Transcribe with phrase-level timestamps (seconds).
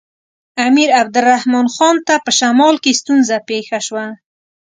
[0.67, 4.05] امیر عبدالرحمن خان ته په شمال کې ستونزه پېښه شوه.